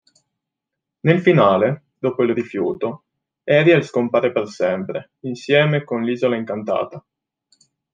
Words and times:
Nel 1.01 1.21
finale, 1.21 1.89
dopo 1.99 2.23
il 2.23 2.33
rifiuto, 2.33 3.03
Ariel 3.43 3.83
scompare 3.83 4.31
per 4.31 4.47
sempre, 4.47 5.11
insieme 5.25 5.83
con 5.83 6.01
l'isola 6.01 6.35
incantata. 6.37 7.05